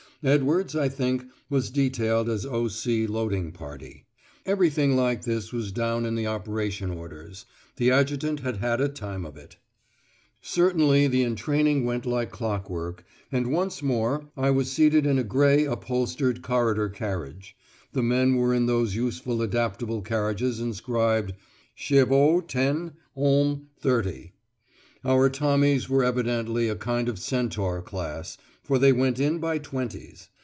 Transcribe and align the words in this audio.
Edwards, 0.23 0.75
I 0.75 0.87
think, 0.87 1.25
was 1.49 1.71
detailed 1.71 2.29
as 2.29 2.45
O.C. 2.45 3.07
loading 3.07 3.51
party. 3.51 4.05
Everything 4.45 4.95
like 4.95 5.23
this 5.23 5.51
was 5.51 5.71
down 5.71 6.05
in 6.05 6.13
the 6.13 6.27
operation 6.27 6.91
orders. 6.91 7.47
The 7.77 7.89
adjutant 7.89 8.41
had 8.41 8.57
had 8.57 8.79
a 8.81 8.87
time 8.87 9.25
of 9.25 9.35
it. 9.35 9.55
Certainly 10.39 11.07
the 11.07 11.23
entraining 11.23 11.85
went 11.85 12.05
like 12.05 12.29
clockwork, 12.29 13.03
and 13.31 13.47
once 13.51 13.81
more 13.81 14.29
I 14.37 14.51
was 14.51 14.71
seated 14.71 15.07
in 15.07 15.17
a 15.17 15.23
grey 15.23 15.65
upholstered 15.65 16.43
corridor 16.43 16.89
carriage; 16.89 17.55
the 17.93 18.03
men 18.03 18.35
were 18.35 18.53
in 18.53 18.67
those 18.67 18.93
useful 18.93 19.41
adaptable 19.41 20.03
carriages 20.03 20.59
inscribed 20.59 21.33
"Chevaux 21.73 22.41
10. 22.47 22.93
Hommes 23.17 23.61
30." 23.79 24.33
Our 25.03 25.31
Tommies 25.31 25.89
were 25.89 26.03
evidently 26.03 26.69
a 26.69 26.75
kind 26.75 27.09
of 27.09 27.17
centaur 27.17 27.81
class, 27.81 28.37
for 28.63 28.77
they 28.77 28.93
went 28.93 29.19
in 29.19 29.39
by 29.39 29.57
twenties. 29.57 30.29